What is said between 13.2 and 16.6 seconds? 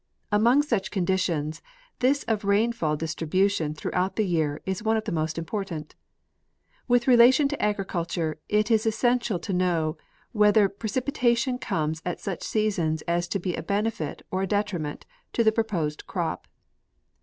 to be a benefit or a detriment to the jiroposed crop.